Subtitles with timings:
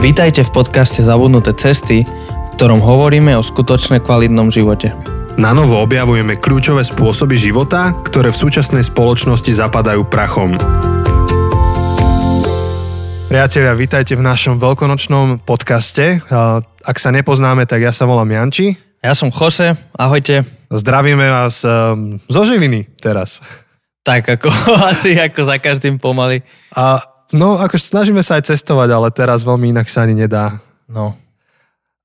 [0.00, 4.96] Vítajte v podcaste Zabudnuté cesty, v ktorom hovoríme o skutočne kvalitnom živote.
[5.36, 10.56] Na novo objavujeme kľúčové spôsoby života, ktoré v súčasnej spoločnosti zapadajú prachom.
[13.28, 16.24] Priatelia, vítajte v našom veľkonočnom podcaste.
[16.80, 18.80] Ak sa nepoznáme, tak ja sa volám Janči.
[19.04, 20.48] Ja som Jose, ahojte.
[20.72, 23.44] Zdravíme vás um, zo Žiliny teraz.
[24.00, 24.48] Tak ako
[24.96, 26.40] asi ako za každým pomaly.
[26.72, 27.04] A
[27.34, 30.58] no, ako snažíme sa aj cestovať, ale teraz veľmi inak sa ani nedá.
[30.90, 31.14] No.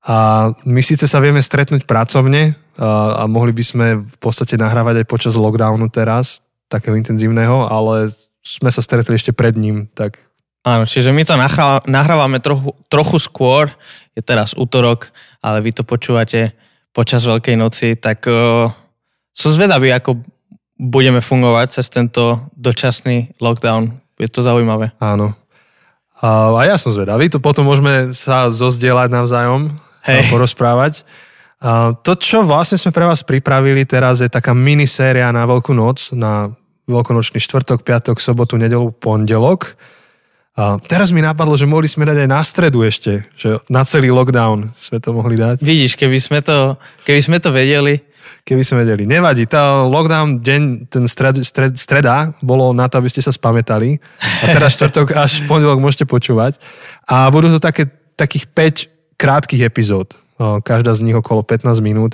[0.06, 5.02] A my síce sa vieme stretnúť pracovne a, a mohli by sme v podstate nahrávať
[5.02, 8.10] aj počas lockdownu teraz, takého intenzívneho, ale
[8.46, 10.22] sme sa stretli ešte pred ním, tak
[10.66, 11.38] Áno, čiže my to
[11.86, 13.70] nahrávame trochu, trochu skôr,
[14.18, 16.58] je teraz útorok, ale vy to počúvate
[16.90, 18.66] počas Veľkej noci, tak uh,
[19.30, 20.26] som zvedavý, ako
[20.74, 23.94] budeme fungovať cez tento dočasný lockdown.
[24.16, 24.92] Je to zaujímavé.
[24.98, 25.36] Áno.
[26.16, 29.68] A, a ja som zvedavý, to potom môžeme sa zozdieľať navzájom
[30.08, 30.20] Hej.
[30.20, 31.04] a porozprávať.
[31.60, 36.12] A to, čo vlastne sme pre vás pripravili teraz, je taká miniséria na Veľkú noc,
[36.16, 36.52] na
[36.88, 39.76] veľkonočný štvrtok, piatok, sobotu, nedelu, pondelok
[40.56, 44.08] a teraz mi napadlo, že mohli sme dať aj na stredu ešte, že na celý
[44.08, 45.60] lockdown sme to mohli dať.
[45.60, 48.00] Vidíš, keby sme to, keby sme to vedeli.
[48.46, 49.04] Keby sme vedeli.
[49.04, 53.98] Nevadí, tá lockdown deň, ten stred, stred, streda bolo na to, aby ste sa spamätali.
[54.20, 56.58] A teraz štvrtok až pondelok môžete počúvať.
[57.10, 60.14] A budú to také, takých 5 krátkých epizód.
[60.38, 62.12] Každá z nich okolo 15 minút,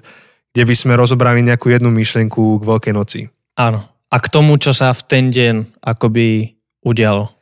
[0.55, 3.20] kde by sme rozobrali nejakú jednu myšlenku k Veľkej noci.
[3.58, 3.88] Áno.
[4.12, 7.33] A k tomu, čo sa v ten deň akoby udialo.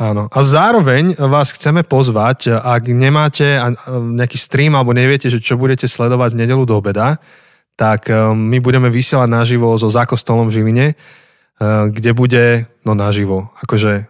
[0.00, 0.32] Áno.
[0.32, 6.32] A zároveň vás chceme pozvať, ak nemáte nejaký stream alebo neviete, že čo budete sledovať
[6.32, 7.20] v nedelu do obeda,
[7.80, 10.94] tak e, my budeme vysielať naživo so Zákostolom v Žiline, e,
[11.88, 14.04] kde bude, no naživo, akože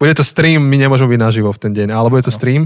[0.00, 2.38] bude to stream, my nemôžeme byť naživo v ten deň, ale bude to no.
[2.40, 2.62] stream.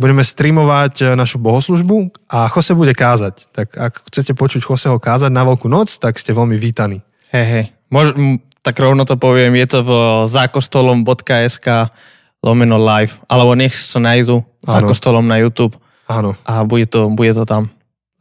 [0.00, 3.52] Budeme streamovať e, našu bohoslužbu a Jose bude kázať.
[3.52, 7.04] Tak ak chcete počuť Joseho kázať na Veľkú noc, tak ste veľmi vítaní.
[7.34, 7.64] Hej, hej.
[7.92, 8.16] Môž,
[8.64, 9.90] tak rovno to poviem, je to v
[10.30, 11.92] zákostolom.sk
[12.40, 15.76] lomeno live, alebo nech sa nájdu za kostolom na YouTube.
[16.06, 16.38] Áno.
[16.46, 17.75] A bude to, bude to tam.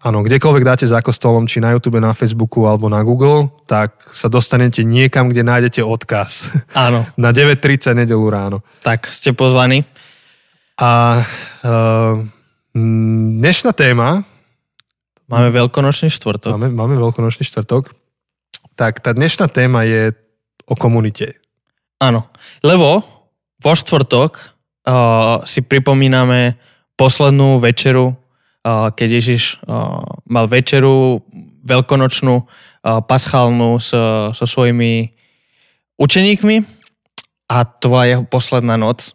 [0.06, 4.30] Áno, kdekoľvek dáte za kostolom, či na YouTube, na Facebooku alebo na Google, tak sa
[4.30, 6.46] dostanete niekam, kde nájdete odkaz.
[6.78, 7.10] Áno.
[7.18, 8.62] na 9.30 nedelu ráno.
[8.86, 9.82] Tak, ste pozvaní.
[10.78, 11.26] A
[11.66, 12.22] uh,
[12.78, 14.22] dnešná téma...
[15.26, 16.54] Máme veľkonočný štvrtok.
[16.54, 17.90] Máme, máme veľkonočný štvrtok.
[18.78, 20.14] Tak tá dnešná téma je
[20.70, 21.42] o komunite.
[21.98, 22.30] Áno,
[22.62, 23.02] lebo
[23.58, 26.62] vo štvrtok uh, si pripomíname
[26.94, 28.14] poslednú večeru,
[28.66, 29.62] keď Ježiš
[30.26, 31.22] mal večeru
[31.66, 32.36] veľkonočnú,
[33.06, 35.14] paschálnu so, so svojimi
[36.02, 36.56] učeníkmi
[37.50, 39.14] a to bola jeho posledná noc.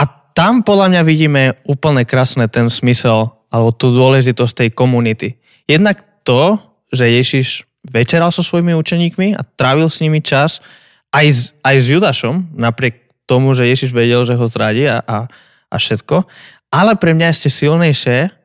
[0.00, 5.36] A tam podľa mňa vidíme úplne krásne ten smysel alebo tú dôležitosť tej komunity.
[5.68, 6.58] Jednak to,
[6.92, 7.48] že Ježiš
[7.84, 10.64] večeral so svojimi učeníkmi a trávil s nimi čas
[11.12, 15.28] aj s, aj s Judašom, napriek tomu, že Ježiš vedel, že ho zradí a, a,
[15.70, 16.26] a všetko.
[16.74, 18.43] Ale pre mňa ešte silnejšie,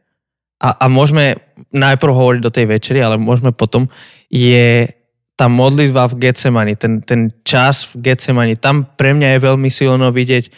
[0.59, 1.39] a, a môžeme
[1.71, 3.87] najprv hovoriť do tej večeri, ale môžeme potom,
[4.27, 4.91] je
[5.39, 8.59] tá modlitba v Getsemani, ten, ten čas v Getsemani.
[8.59, 10.51] Tam pre mňa je veľmi silno vidieť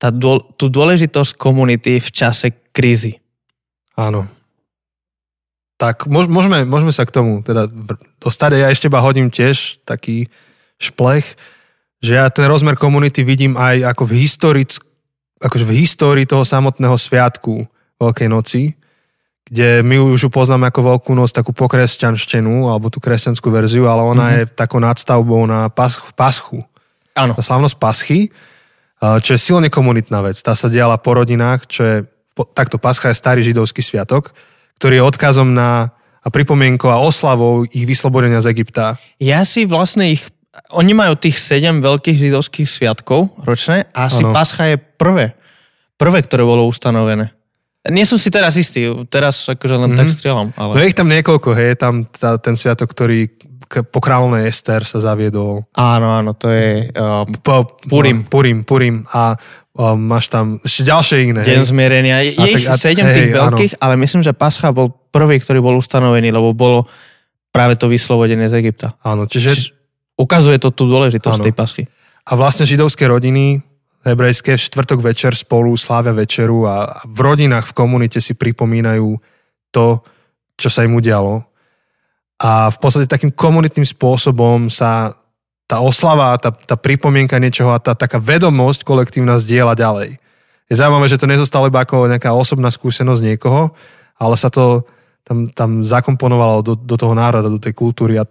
[0.00, 0.08] tá,
[0.56, 3.20] tú dôležitosť komunity v čase krízy.
[3.92, 4.24] Áno,
[5.76, 7.68] tak môžeme, môžeme sa k tomu teda
[8.22, 8.50] dostať.
[8.54, 10.32] Ja ešte iba hodím tiež taký
[10.80, 11.36] šplech,
[11.98, 14.78] že ja ten rozmer komunity vidím aj ako v historick,
[15.42, 17.66] akože v histórii toho samotného sviatku
[17.98, 18.62] Veľkej noci,
[19.52, 24.00] kde my už ju poznáme ako Veľkú noc, takú pokresťanštenu, alebo tú kresťanskú verziu, ale
[24.00, 24.38] ona mm-hmm.
[24.48, 26.64] je takou nadstavbou na pas, paschu.
[27.12, 27.36] Áno.
[27.36, 28.32] Slavnosť paschy,
[28.96, 30.40] čo je silne komunitná vec.
[30.40, 31.96] Tá sa diala po rodinách, čo je,
[32.56, 34.32] takto pascha je starý židovský sviatok,
[34.80, 35.92] ktorý je odkazom na
[36.22, 38.94] a pripomienkou a oslavou ich vyslobodenia z Egypta.
[39.18, 40.22] Ja si vlastne ich
[40.70, 44.30] oni majú tých sedem veľkých židovských sviatkov ročné a asi ano.
[44.30, 45.34] Pascha je prvé.
[45.98, 47.34] Prvé, ktoré bolo ustanovené.
[47.82, 49.98] Nie som si teraz istý, teraz akože len mm-hmm.
[49.98, 50.48] tak strieľam.
[50.54, 50.72] Ale...
[50.74, 53.26] No je ich tam niekoľko, hej, tam tá, ten sviatok, ktorý
[53.90, 55.64] po kráľovnej Ester sa zaviedol.
[55.74, 58.22] Áno, áno, to je uh, po, Purim.
[58.22, 58.96] No, Purim, Purim.
[59.10, 61.42] A uh, máš tam ešte ďalšie iné.
[61.42, 61.70] Deň hej.
[61.72, 62.16] zmierenia.
[62.22, 63.82] Je, je ich sedem hej, tých veľkých, áno.
[63.82, 66.84] ale myslím, že Pascha bol prvý, ktorý bol ustanovený, lebo bolo
[67.50, 68.94] práve to vyslobodenie z Egypta.
[69.00, 69.50] Áno, čiže...
[69.56, 69.82] čiže
[70.12, 71.46] ukazuje to tú dôležitosť áno.
[71.48, 71.82] tej Paschy.
[72.28, 73.64] A vlastne židovské rodiny
[74.02, 79.18] hebrejské v štvrtok večer spolu slávia večeru a v rodinách, v komunite si pripomínajú
[79.70, 80.02] to,
[80.58, 81.46] čo sa im udialo
[82.42, 85.14] a v podstate takým komunitným spôsobom sa
[85.70, 90.10] tá oslava, tá, tá pripomienka niečoho a tá taká vedomosť kolektívna zdieľa ďalej.
[90.66, 93.70] je zaujímavé, že to nezostalo iba ako nejaká osobná skúsenosť niekoho,
[94.18, 94.82] ale sa to
[95.22, 98.26] tam, tam zakomponovalo do, do toho národa, do tej kultúry a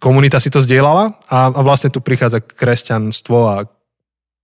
[0.00, 3.68] komunita si to zdieľala a, a vlastne tu prichádza kresťanstvo a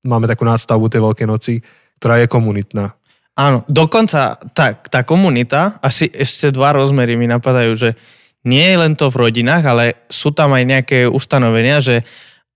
[0.05, 1.55] máme takú nadstavbu tej Veľkej noci,
[1.99, 2.95] ktorá je komunitná.
[3.39, 7.95] Áno, dokonca tá, tá komunita, asi ešte dva rozmery mi napadajú, že
[8.43, 12.03] nie je len to v rodinách, ale sú tam aj nejaké ustanovenia, že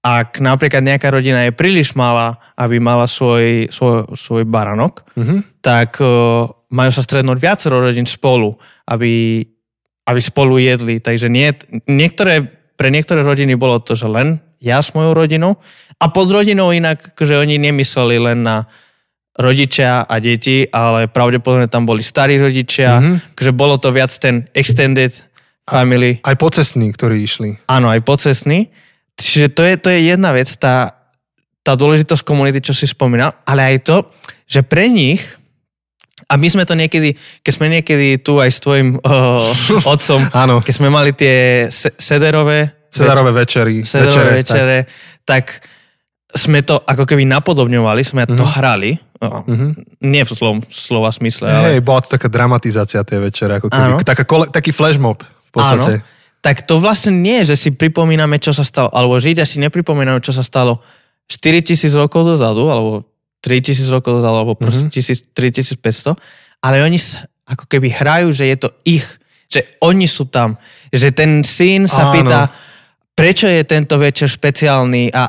[0.02, 5.62] ak napríklad nejaká rodina je príliš malá, aby mala svoj, svoj, svoj baranok, mm-hmm.
[5.62, 8.58] tak uh, majú sa strednúť viacero rodín spolu,
[8.90, 9.46] aby,
[10.10, 10.98] aby spolu jedli.
[10.98, 11.54] Takže nie,
[11.86, 12.42] niektoré,
[12.74, 15.58] pre niektoré rodiny bolo to, že len ja s mojou rodinou
[15.98, 18.70] a pod rodinou inak, že oni nemysleli len na
[19.34, 23.34] rodičia a deti, ale pravdepodobne tam boli starí rodičia, mm-hmm.
[23.34, 25.10] že bolo to viac ten extended
[25.64, 26.20] family.
[26.22, 27.50] Aj pocestní, ktorí išli.
[27.66, 28.68] Áno, aj pocestní.
[29.16, 30.94] Čiže to je, to je jedna vec, tá,
[31.64, 33.96] tá dôležitosť komunity, čo si spomínal, ale aj to,
[34.44, 35.20] že pre nich,
[36.28, 39.48] a my sme to niekedy, keď sme niekedy tu aj s tvojim uh,
[39.96, 40.60] otcom, Áno.
[40.60, 43.82] keď sme mali tie sederové, Sedarové večery.
[43.88, 44.78] Sederové večere, večere
[45.24, 45.48] tak.
[45.48, 45.66] tak
[46.32, 48.38] sme to ako keby napodobňovali, sme mm-hmm.
[48.40, 48.52] to mhm.
[48.56, 49.70] hrali, mm-hmm.
[50.04, 51.48] nie v slova, slova smysle.
[51.48, 51.84] Hej, ale...
[51.84, 56.04] bola to taká dramatizácia tej večere, ako keby, taká kole, taký flashmob v podstate.
[56.04, 59.62] Áno tak to vlastne nie je, že si pripomíname, čo sa stalo, alebo Židia si
[59.62, 60.82] nepripomínajú, čo sa stalo
[61.30, 63.06] 4000 rokov dozadu, alebo
[63.46, 65.38] 3000 rokov dozadu, alebo proste mm-hmm.
[65.78, 66.18] 3500,
[66.66, 69.06] ale oni sa ako keby hrajú, že je to ich,
[69.46, 70.58] že oni sú tam,
[70.90, 72.12] že ten syn sa Áno.
[72.18, 72.50] pýta,
[73.12, 75.22] prečo je tento večer špeciálny a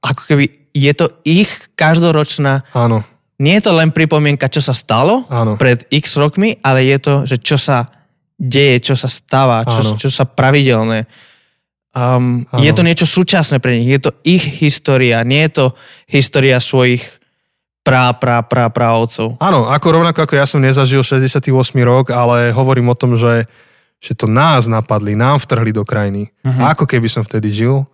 [0.00, 0.44] ako keby
[0.76, 3.00] je to ich každoročná Áno.
[3.36, 5.60] Nie je to len pripomienka, čo sa stalo Áno.
[5.60, 7.84] pred x rokmi, ale je to, že čo sa
[8.36, 11.04] deje, čo sa stáva, čo, čo sa pravidelné.
[11.96, 15.66] Um, je to niečo súčasné pre nich, je to ich história, nie je to
[16.08, 17.00] história svojich
[17.80, 19.40] prá, prá, prá, právcov.
[19.40, 21.48] Áno, ako rovnako ako ja som nezažil 68.
[21.80, 23.48] rok, ale hovorím o tom, že,
[24.00, 26.30] že to nás napadli, nám vtrhli do krajiny.
[26.44, 26.72] Uh-huh.
[26.72, 27.88] ako keby som vtedy žil.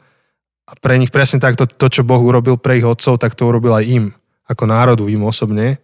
[0.66, 3.46] A pre nich presne tak, to, to, čo Boh urobil pre ich otcov, tak to
[3.46, 4.04] urobil aj im,
[4.46, 5.82] ako národu, im osobne.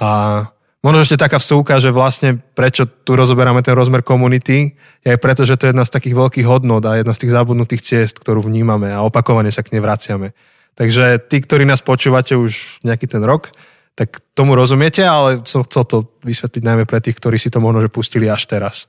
[0.00, 0.44] A
[0.80, 4.72] Možno ešte taká vsúka, že vlastne prečo tu rozoberáme ten rozmer komunity,
[5.04, 7.36] je aj preto, že to je jedna z takých veľkých hodnot a jedna z tých
[7.36, 10.32] zabudnutých ciest, ktorú vnímame a opakovane sa k nej vraciame.
[10.80, 13.52] Takže tí, ktorí nás počúvate už nejaký ten rok,
[13.92, 17.84] tak tomu rozumiete, ale som chcel to vysvetliť najmä pre tých, ktorí si to možno
[17.84, 18.88] že pustili až teraz.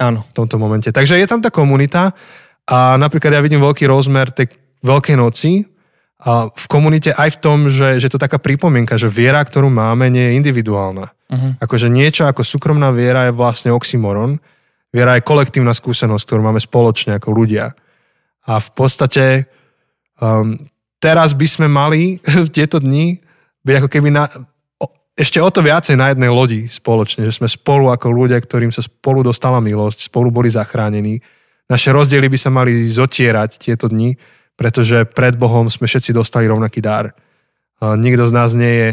[0.00, 0.24] Áno.
[0.30, 0.88] V tomto momente.
[0.88, 2.16] Takže je tam tá komunita
[2.68, 5.62] a napríklad ja vidím veľký rozmer tej Veľkej noci,
[6.22, 10.06] a v komunite aj v tom, že, že to taká pripomienka, že viera, ktorú máme,
[10.06, 11.10] nie je individuálna.
[11.10, 11.52] Uh-huh.
[11.58, 14.38] Akože niečo ako súkromná viera je vlastne oxymoron.
[14.94, 17.74] Viera je kolektívna skúsenosť, ktorú máme spoločne ako ľudia.
[18.46, 19.50] A v podstate
[20.22, 20.62] um,
[21.02, 23.18] teraz by sme mali v tieto dni
[23.66, 24.30] byť ako keby na,
[25.12, 28.80] ešte o to viacej na jednej lodi spoločne, že sme spolu ako ľudia, ktorým sa
[28.80, 31.20] spolu dostala milosť, spolu boli zachránení.
[31.68, 34.16] Naše rozdiely by sa mali zotierať tieto dni
[34.56, 37.16] pretože pred Bohom sme všetci dostali rovnaký dar.
[37.82, 38.90] Nikto z nás nie je,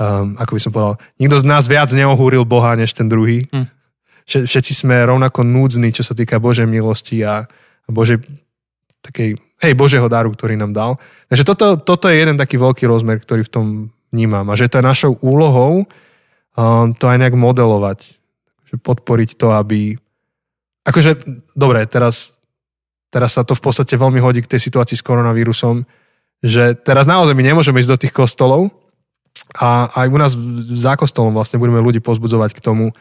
[0.00, 3.46] um, ako by som povedal, nikto z nás viac neohúril Boha než ten druhý.
[3.52, 3.66] Hm.
[4.26, 7.46] Všetci sme rovnako núdzni, čo sa týka Božej milosti a
[7.86, 8.26] Božej
[9.06, 10.98] takej, hej, Božieho daru, ktorý nám dal.
[11.30, 13.66] Takže toto, toto je jeden taký veľký rozmer, ktorý v tom
[14.16, 14.48] vnímam.
[14.48, 18.16] A že to je našou úlohou um, to aj nejak modelovať.
[18.72, 20.00] Že podporiť to, aby...
[20.88, 21.20] Akože,
[21.52, 22.36] dobre, teraz
[23.10, 25.86] teraz sa to v podstate veľmi hodí k tej situácii s koronavírusom,
[26.42, 28.68] že teraz naozaj my nemôžeme ísť do tých kostolov
[29.56, 30.32] a aj u nás
[30.76, 32.92] za kostolom vlastne budeme ľudí pozbudzovať k tomu,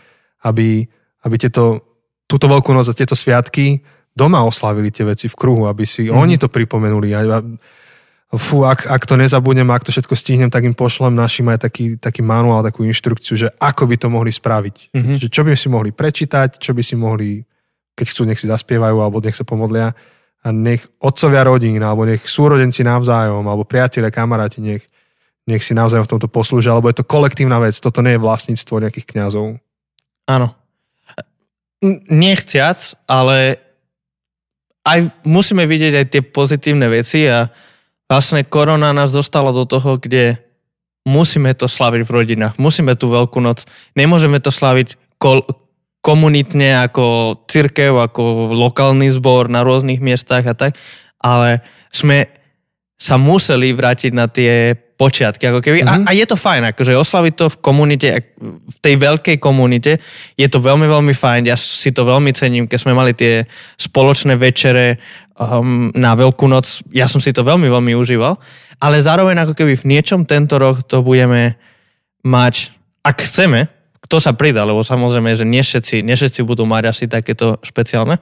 [0.45, 0.88] aby,
[1.25, 1.84] aby tieto,
[2.29, 3.84] túto veľkú noc a tieto sviatky
[4.15, 6.15] doma oslavili tie veci v kruhu, aby si mm.
[6.15, 7.12] oni to pripomenuli.
[7.12, 7.43] A,
[8.36, 11.96] fú, ak, ak to nezabudnem, ak to všetko stihnem, tak im pošlem našim aj taký,
[12.00, 14.96] taký manuál, takú inštrukciu, že ako by to mohli spraviť.
[14.96, 15.15] Mm-hmm.
[15.22, 17.44] Že čo by si mohli prečítať, čo by si mohli
[17.96, 19.96] keď chcú, nech si zaspievajú alebo nech sa pomodlia
[20.46, 24.84] a nech otcovia rodín alebo nech súrodenci navzájom alebo priatelia, kamaráti, nech,
[25.48, 28.84] nech si navzájom v tomto poslúžia, alebo je to kolektívna vec, toto nie je vlastníctvo
[28.84, 29.58] nejakých kňazov.
[30.27, 30.48] Áno.
[32.12, 32.77] Nechciac,
[33.08, 33.63] ale
[34.86, 37.50] aj musíme vidieť aj tie pozitívne veci a
[38.05, 40.38] vlastne korona nás dostala do toho, kde
[41.05, 45.45] musíme to slaviť v rodinách, musíme tú veľkú noc, nemôžeme to slaviť kol-
[46.01, 50.77] komunitne ako církev, ako lokálny zbor na rôznych miestach a tak,
[51.21, 52.29] ale sme
[52.96, 55.52] sa museli vrátiť na tie počiatky.
[55.52, 55.84] Ako keby.
[55.84, 56.08] Mm-hmm.
[56.08, 58.08] A, a je to fajn, akože oslaviť to v komunite,
[58.40, 60.00] v tej veľkej komunite,
[60.40, 61.52] je to veľmi, veľmi fajn.
[61.52, 63.44] Ja si to veľmi cením, keď sme mali tie
[63.75, 65.04] spoločné večere
[65.36, 66.80] um, na Veľkú noc.
[66.96, 68.40] Ja som si to veľmi, veľmi užíval.
[68.80, 71.60] Ale zároveň ako keby v niečom tento rok to budeme
[72.24, 72.72] mať,
[73.04, 73.68] ak chceme,
[74.00, 78.22] kto sa pridá, lebo samozrejme, že nie všetci, nie všetci budú mať asi takéto špeciálne,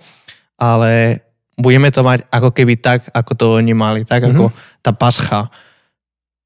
[0.56, 1.22] ale
[1.58, 4.36] budeme to mať ako keby tak, ako to oni mali, tak mm-hmm.
[4.38, 4.46] ako
[4.82, 5.50] tá pascha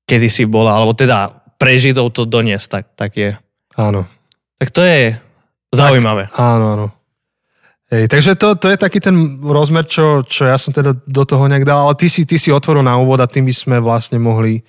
[0.08, 1.28] kedy si bola, alebo teda
[1.60, 3.32] pre Židov to doniesť, tak, tak je.
[3.76, 4.08] Áno.
[4.56, 5.20] Tak to je
[5.76, 6.32] zaujímavé.
[6.32, 6.88] Tak, áno, áno.
[7.92, 11.48] Hej, takže to, to je taký ten rozmer, čo, čo ja som teda do toho
[11.48, 14.20] nejak dal, ale ty si, ty si otvoril na úvod a tým by sme vlastne
[14.20, 14.64] mohli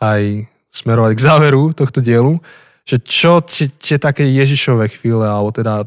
[0.00, 2.36] aj smerovať k záveru tohto dielu,
[2.84, 5.84] že čo tie také Ježišové chvíle, alebo teda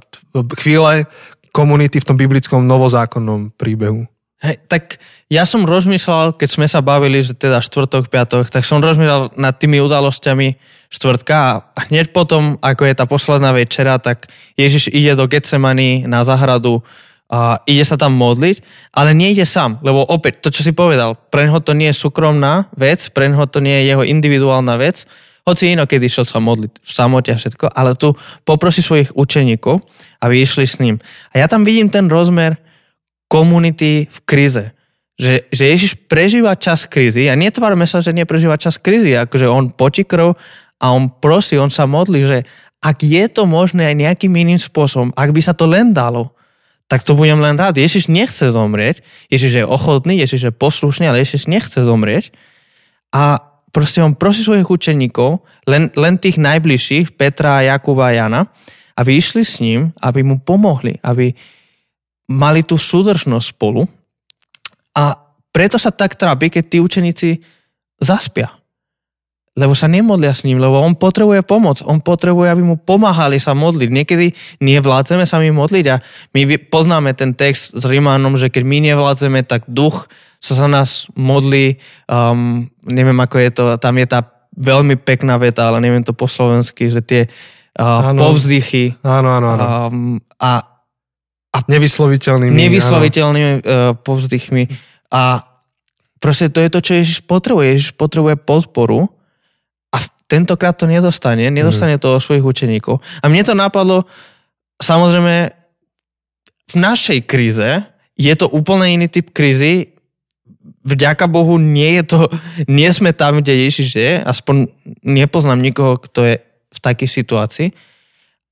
[0.57, 1.05] chvíle
[1.51, 4.07] komunity v tom biblickom novozákonnom príbehu?
[4.41, 4.97] Hej, tak
[5.29, 9.53] ja som rozmýšľal, keď sme sa bavili, že teda štvrtok, piatok, tak som rozmýšľal nad
[9.53, 10.57] tými udalosťami
[10.89, 16.25] štvrtka a hneď potom, ako je tá posledná večera, tak Ježiš ide do Getsemany na
[16.25, 16.81] zahradu
[17.29, 21.15] a ide sa tam modliť, ale nie ide sám, lebo opäť, to čo si povedal,
[21.29, 25.05] pre neho to nie je súkromná vec, pre neho to nie je jeho individuálna vec,
[25.47, 28.13] hoci inokedy šiel sa modliť v samote a všetko, ale tu
[28.45, 29.81] poprosí svojich učeníkov,
[30.21, 31.01] aby išli s ním.
[31.33, 32.61] A ja tam vidím ten rozmer,
[33.31, 34.75] komunity v krize.
[35.15, 39.71] Že, že Ježiš prežíva čas krízy a netvárme sa, že neprežíva čas krízy, akože on
[39.71, 40.35] potí krv
[40.81, 42.37] a on prosí, on sa modlí, že
[42.81, 46.33] ak je to možné aj nejakým iným spôsobom, ak by sa to len dalo,
[46.89, 47.77] tak to budem len rád.
[47.77, 52.35] Ježiš nechce zomrieť, Ježiš je ochotný, Ježiš je poslušný, ale Ježiš nechce zomrieť.
[53.15, 58.41] A proste on prosí svojich učeníkov, len, len tých najbližších, Petra, Jakuba a Jana,
[58.99, 61.33] aby išli s ním, aby mu pomohli, aby,
[62.31, 63.83] mali tú súdržnosť spolu
[64.95, 65.15] a
[65.51, 67.29] preto sa tak trápi, keď tí učeníci
[67.99, 68.55] zaspia.
[69.51, 71.83] Lebo sa nemodlia s ním, lebo on potrebuje pomoc.
[71.83, 73.89] On potrebuje, aby mu pomáhali sa modliť.
[73.91, 74.25] Niekedy
[74.63, 75.99] nevládzeme sa my modliť a
[76.31, 80.07] my poznáme ten text s Rimánom, že keď my nevládzeme, tak duch
[80.41, 81.77] sa za nás modlí.
[82.09, 84.25] Um, neviem, ako je to, tam je tá
[84.57, 87.21] veľmi pekná veta, ale neviem to po slovensky, že tie
[87.77, 88.97] uh, povzdychy.
[89.05, 89.65] Áno, áno, áno.
[89.87, 90.65] Um, a
[91.51, 92.55] a nevysloviteľnými.
[92.55, 94.71] Nevysloviteľnými uh, povzdychmi.
[95.11, 95.43] A
[96.23, 97.75] proste to je to, čo Ježiš potrebuje.
[97.75, 99.11] Ježiš potrebuje podporu
[99.91, 99.99] a
[100.31, 101.51] tentokrát to nedostane.
[101.51, 102.01] Nedostane mm.
[102.01, 103.03] to od svojich učeníkov.
[103.19, 104.07] A mne to napadlo,
[104.79, 105.51] samozrejme,
[106.71, 107.83] v našej kríze
[108.15, 109.90] je to úplne iný typ krízy.
[110.81, 112.19] Vďaka Bohu nie je to,
[112.69, 114.11] nie sme tam, kde Ježiš je.
[114.21, 114.69] Aspoň
[115.05, 116.35] nepoznám nikoho, kto je
[116.71, 117.69] v takej situácii.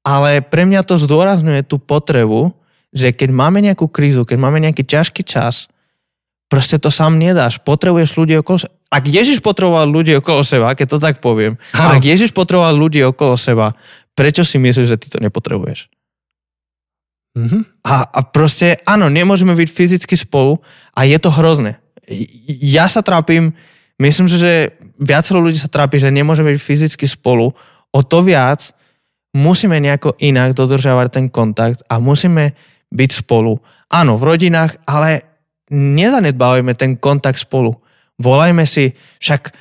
[0.06, 2.56] Ale pre mňa to zdôrazňuje tú potrebu,
[2.90, 5.70] že keď máme nejakú krízu, keď máme nejaký ťažký čas,
[6.50, 7.62] proste to sám nedáš.
[7.62, 8.74] Potrebuješ ľudí okolo seba.
[8.90, 11.94] Ak Ježiš potreboval ľudí okolo seba, keď to tak poviem, ano.
[11.94, 13.78] ak Ježiš potreboval ľudí okolo seba,
[14.18, 15.86] prečo si myslíš, že ty to nepotrebuješ?
[17.38, 17.86] Mm-hmm.
[17.86, 20.58] A, a proste, áno, nemôžeme byť fyzicky spolu
[20.98, 21.78] a je to hrozné.
[22.50, 23.54] Ja sa trápim,
[24.02, 27.54] myslím, že viacero ľudí sa trápi, že nemôžeme byť fyzicky spolu.
[27.90, 28.74] O to viac
[29.34, 32.58] musíme nejako inak dodržiavať ten kontakt a musíme
[32.90, 33.62] byť spolu.
[33.90, 35.26] Áno, v rodinách, ale
[35.70, 37.78] nezanedbávajme ten kontakt spolu.
[38.18, 39.54] Volajme si, však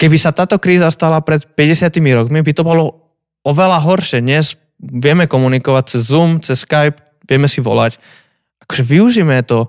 [0.00, 3.12] keby sa táto kríza stala pred 50 rokmi, by to bolo
[3.44, 4.24] oveľa horšie.
[4.24, 6.96] Dnes vieme komunikovať cez Zoom, cez Skype,
[7.28, 8.00] vieme si volať.
[8.64, 9.68] Akože využíme to.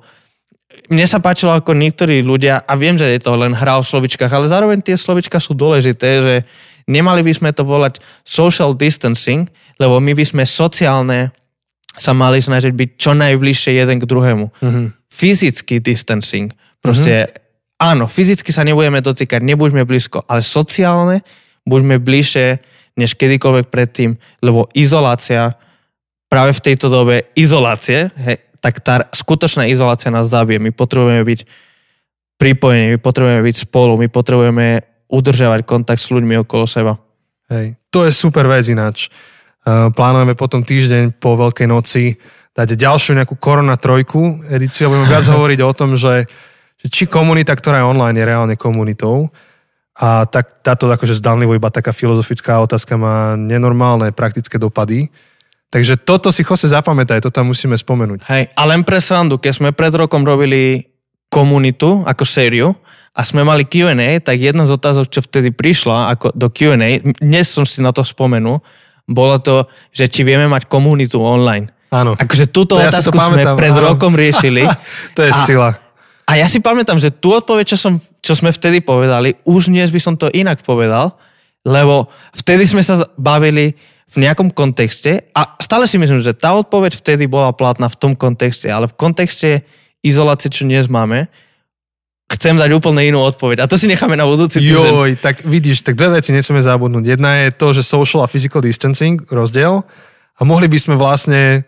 [0.87, 4.31] Mne sa páčilo, ako niektorí ľudia, a viem, že je to len hra o slovičkách,
[4.31, 6.35] ale zároveň tie slovička sú dôležité, že
[6.87, 9.45] nemali by sme to volať social distancing,
[9.77, 11.35] lebo my by sme sociálne
[11.99, 14.45] sa mali snažiť byť čo najbližšie jeden k druhému.
[14.63, 14.85] Mm-hmm.
[15.11, 16.53] Fyzický distancing.
[16.79, 17.83] Proste, mm-hmm.
[17.83, 21.25] áno, fyzicky sa nebudeme dotýkať, nebuďme blízko, ale sociálne
[21.67, 22.47] buďme bližšie
[22.95, 25.55] než kedykoľvek predtým, lebo izolácia,
[26.29, 30.59] práve v tejto dobe izolácie, hej, tak tá skutočná izolácia nás zabije.
[30.59, 31.39] My potrebujeme byť
[32.39, 36.95] pripojení, my potrebujeme byť spolu, my potrebujeme udržiavať kontakt s ľuďmi okolo seba.
[37.49, 39.09] Hej, to je super vec ináč.
[39.69, 42.15] Eh, plánujeme potom týždeň po Veľkej noci
[42.55, 46.25] dať ďalšiu nejakú Korona trojku edíciu a budeme viac hovoriť o tom, že,
[46.79, 49.27] že či komunita, ktorá je online, je reálne komunitou.
[49.99, 55.11] A tak táto akože zdanlivo iba taká filozofická otázka má nenormálne praktické dopady.
[55.69, 58.25] Takže toto si Jose zapamätaj, to tam musíme spomenúť.
[58.25, 60.89] Hej, a len pre srandu, keď sme pred rokom robili
[61.29, 62.73] komunitu ako sériu
[63.13, 67.45] a sme mali Q&A, tak jedna z otázok, čo vtedy prišla ako do Q&A, dnes
[67.53, 68.65] som si na to spomenul,
[69.05, 71.69] bolo to, že či vieme mať komunitu online.
[71.93, 72.13] Áno.
[72.17, 73.93] Akože túto to otázku ja sme pamätám, pred áno.
[73.93, 74.65] rokom riešili.
[75.17, 75.69] to je a, sila.
[76.29, 79.89] A ja si pamätám, že tú odpoveď, čo, som, čo sme vtedy povedali, už dnes
[79.89, 81.17] by som to inak povedal,
[81.65, 83.73] lebo vtedy sme sa bavili
[84.09, 88.13] v nejakom kontexte a stále si myslím, že tá odpoveď vtedy bola platná v tom
[88.17, 89.61] kontexte, ale v kontexte
[90.01, 91.29] izolácie, čo dnes máme,
[92.29, 93.65] chcem dať úplne inú odpoveď.
[93.65, 94.93] A to si necháme na budúci týždeň.
[94.93, 97.05] Joj, tak vidíš, tak dve veci nechceme zabudnúť.
[97.05, 99.81] Jedna je to, že social a physical distancing, rozdiel.
[100.39, 101.67] A mohli by sme vlastne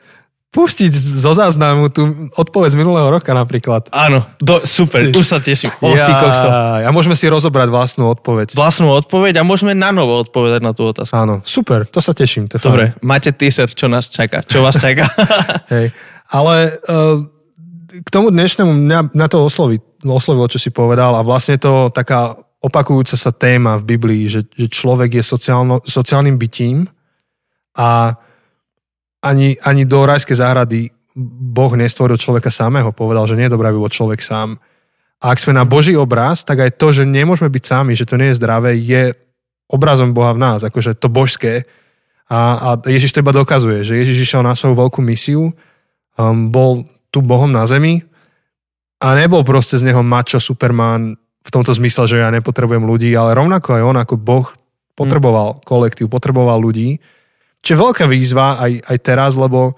[0.52, 3.88] pustiť zo záznamu tú odpoveď z minulého roka napríklad.
[3.96, 5.72] Áno, do, super, už sa teším.
[5.80, 6.12] O, ja,
[6.84, 8.52] a môžeme si rozobrať vlastnú odpoveď.
[8.52, 11.16] Vlastnú odpoveď a môžeme na novo odpovedať na tú otázku.
[11.16, 12.52] Áno, super, to sa teším.
[12.52, 13.00] To Dobre, fajn.
[13.00, 15.08] máte teaser, čo nás čaká, čo vás čaká.
[15.74, 15.96] Hej,
[16.28, 17.24] ale uh,
[18.04, 22.36] k tomu dnešnému mňa, na to oslovi, oslovilo, čo si povedal a vlastne to taká
[22.60, 26.92] opakujúca sa téma v Biblii, že, že človek je sociálno, sociálnym bytím
[27.80, 28.20] a
[29.22, 32.90] ani, ani do rajskej záhrady Boh nestvoril človeka samého.
[32.96, 34.58] Povedal, že nie je dobré, aby bol človek sám.
[35.22, 38.18] A ak sme na Boží obraz, tak aj to, že nemôžeme byť sami, že to
[38.18, 39.14] nie je zdravé, je
[39.70, 41.70] obrazom Boha v nás, akože to božské.
[42.26, 45.52] A, a Ježiš to iba dokazuje, že Ježiš išiel na svoju veľkú misiu,
[46.18, 48.08] um, bol tu Bohom na zemi
[49.04, 53.36] a nebol proste z neho mačo superman v tomto zmysle, že ja nepotrebujem ľudí, ale
[53.36, 54.48] rovnako aj on ako Boh
[54.96, 56.98] potreboval kolektív, potreboval ľudí
[57.62, 59.78] čo je veľká výzva aj, aj teraz, lebo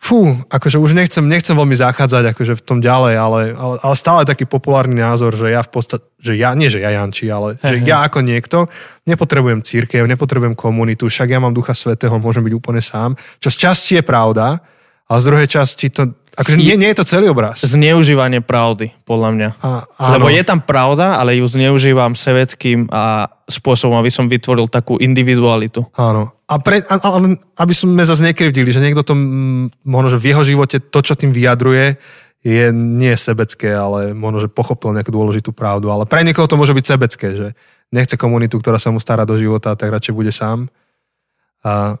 [0.00, 4.24] fú, akože už nechcem, nechcem veľmi zachádzať akože v tom ďalej, ale, ale, ale stále
[4.24, 7.84] taký populárny názor, že ja v podstate, že ja, nie že ja Janči, ale hey,
[7.84, 8.72] že ja ako niekto
[9.04, 13.12] nepotrebujem církev, nepotrebujem komunitu, však ja mám Ducha Svetého, môžem byť úplne sám,
[13.44, 14.64] čo z časti je pravda,
[15.04, 17.60] ale z druhej časti to Akože nie, nie je to celý obraz.
[17.66, 19.48] Zneužívanie pravdy, podľa mňa.
[19.60, 24.94] A, Lebo je tam pravda, ale ju zneužívam seveckým a spôsobom, aby som vytvoril takú
[25.02, 25.84] individualitu.
[25.98, 26.30] Áno.
[26.50, 27.08] A, pre, a, a,
[27.62, 29.14] aby sme zase nekrivdili, že niekto to,
[29.86, 31.94] možno, že v jeho živote to, čo tým vyjadruje,
[32.42, 35.92] je nie sebecké, ale možno, že pochopil nejakú dôležitú pravdu.
[35.94, 37.46] Ale pre niekoho to môže byť sebecké, že
[37.94, 40.66] nechce komunitu, ktorá sa mu stará do života, tak radšej bude sám.
[41.62, 41.94] A,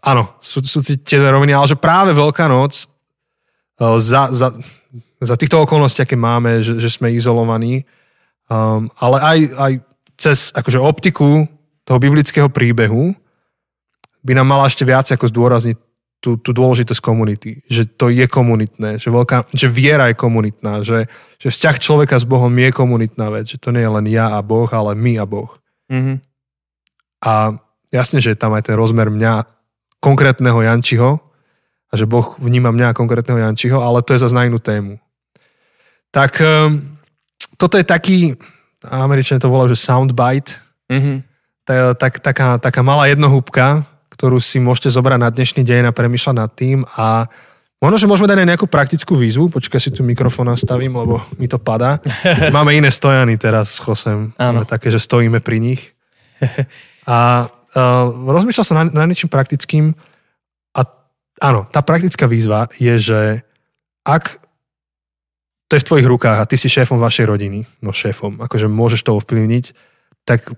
[0.00, 2.88] áno, sú, sú tie roviny, ale že práve Veľká noc
[3.80, 4.48] za, za,
[5.20, 7.84] za týchto okolností, aké máme, že, že sme izolovaní,
[8.48, 9.72] um, ale aj, aj
[10.20, 11.48] cez akože optiku
[11.88, 13.16] toho biblického príbehu
[14.20, 15.76] by nám mala ešte viac ako zdôrazniť
[16.20, 21.08] tú, tú dôležitosť komunity, že to je komunitné, že, veľká, že viera je komunitná, že,
[21.40, 24.44] že vzťah človeka s Bohom je komunitná vec, že to nie je len ja a
[24.44, 25.48] Boh, ale my a Boh.
[25.88, 26.16] Mm-hmm.
[27.24, 27.56] A
[27.88, 29.48] jasne, že je tam aj ten rozmer mňa,
[30.04, 31.20] konkrétneho Jančiho,
[31.90, 35.00] a že Boh vníma mňa konkrétneho Jančiho, ale to je zase na inú tému.
[36.12, 37.00] Tak um,
[37.56, 38.36] toto je taký,
[38.84, 40.60] američania to volajú, že soundbite,
[40.92, 41.16] mm-hmm.
[41.64, 43.88] tak, tak, taká, taká malá jednohúbka,
[44.20, 47.32] ktorú si môžete zobrať na dnešný deň a premýšľať nad tým a
[47.80, 49.48] Možno, že môžeme dať aj nejakú praktickú výzvu.
[49.48, 51.96] Počkaj, si tu mikrofón nastavím, lebo mi to padá.
[52.52, 54.36] Máme iné stojany teraz s Chosem.
[54.36, 55.96] Máme také, že stojíme pri nich.
[57.08, 59.96] A uh, rozmýšľal som na, na niečím praktickým
[61.40, 63.20] áno, tá praktická výzva je, že
[64.04, 64.38] ak
[65.66, 69.00] to je v tvojich rukách a ty si šéfom vašej rodiny, no šéfom, akože môžeš
[69.06, 69.64] to ovplyvniť,
[70.28, 70.52] tak,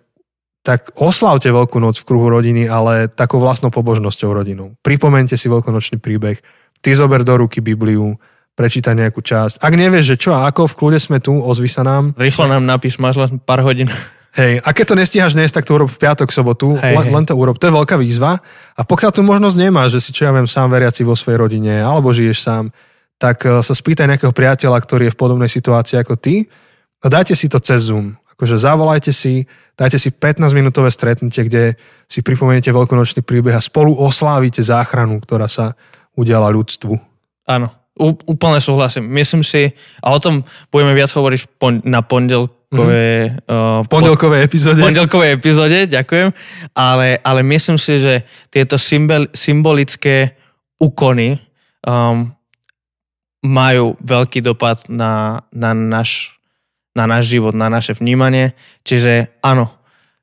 [0.62, 4.78] tak oslavte Veľkú noc v kruhu rodiny, ale takou vlastnou pobožnosťou rodinou.
[4.80, 6.38] Pripomente si veľkonočný príbeh,
[6.78, 8.14] ty zober do ruky Bibliu,
[8.54, 9.58] prečítaj nejakú časť.
[9.58, 12.14] Ak nevieš, že čo a ako, v kľude sme tu, ozvi sa nám.
[12.14, 13.90] Rýchlo nám napíš, máš len pár hodín.
[14.32, 17.12] Hej, a keď to nestíhaš dnes, tak to urob v piatok, sobotu, hej, len, hej.
[17.12, 17.60] len to urob.
[17.60, 18.40] To je veľká výzva.
[18.72, 21.84] A pokiaľ tu možnosť nemáš, že si čo ja viem sám veriaci vo svojej rodine,
[21.84, 22.72] alebo žiješ sám,
[23.20, 26.48] tak eh, sa spýtaj nejakého priateľa, ktorý je v podobnej situácii ako ty
[27.04, 28.16] a dajte si to cez Zoom.
[28.42, 29.46] Akože zavolajte si,
[29.78, 31.78] dajte si 15-minútové stretnutie, kde
[32.10, 35.78] si pripomeniete veľkonočný príbeh a spolu oslávite záchranu, ktorá sa
[36.18, 36.98] udiala ľudstvu.
[37.46, 37.70] Áno,
[38.26, 39.06] úplne súhlasím.
[39.06, 39.70] Myslím si,
[40.02, 40.42] a o tom
[40.74, 43.46] budeme viac hovoriť na pondel, mm-hmm.
[43.46, 44.82] uh, v pondelkovej epizóde.
[44.82, 46.34] V pondelkovej epizóde, ďakujem.
[46.74, 50.34] Ale, ale myslím si, že tieto symbol, symbolické
[50.82, 51.38] úkony
[51.86, 52.34] um,
[53.46, 56.34] majú veľký dopad na, na, náš,
[56.92, 58.52] na náš život, na naše vnímanie.
[58.84, 59.72] Čiže áno,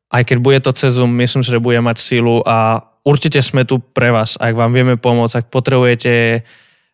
[0.10, 3.66] aj keď bude to cez Zoom, myslím si, že bude mať sílu a určite sme
[3.66, 6.46] tu pre vás, ak vám vieme pomôcť, ak potrebujete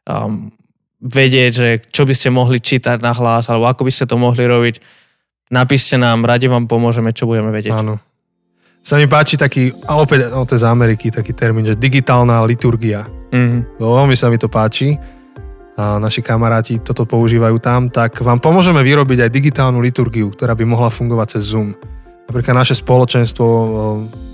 [0.08, 0.52] um,
[1.00, 4.44] vedieť, že čo by ste mohli čítať na hlas, alebo ako by ste to mohli
[4.48, 4.76] robiť,
[5.54, 7.78] Napíšte nám, radi vám pomôžeme, čo budeme vedieť.
[7.78, 8.02] Áno.
[8.82, 13.06] Sa mi páči taký, a opäť no, to z Ameriky taký termín, že digitálna liturgia.
[13.30, 13.82] Mm-hmm.
[13.82, 14.98] Veľmi sa mi to páči
[15.76, 20.88] naši kamaráti toto používajú tam, tak vám pomôžeme vyrobiť aj digitálnu liturgiu, ktorá by mohla
[20.88, 21.76] fungovať cez Zoom.
[22.26, 23.70] Napríklad naše spoločenstvo e, e,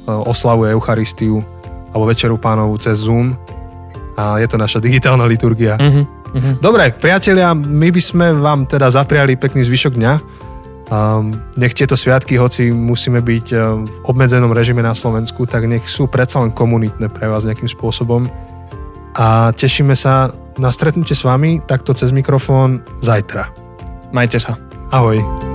[0.07, 1.43] oslavuje Eucharistiu
[1.91, 3.35] alebo Večeru pánovu cez Zoom
[4.15, 5.75] a je to naša digitálna liturgia.
[5.75, 6.63] Mm-hmm.
[6.63, 10.13] Dobre, priatelia, my by sme vám teda zapriali pekný zvyšok dňa.
[10.91, 13.55] Um, nech tieto sviatky, hoci musíme byť e,
[13.87, 18.27] v obmedzenom režime na Slovensku, tak nech sú predsa len komunitné pre vás nejakým spôsobom.
[19.15, 23.51] A tešíme sa na stretnutie s vami takto cez mikrofón zajtra.
[24.11, 24.59] Majte sa.
[24.91, 25.50] Ahoj.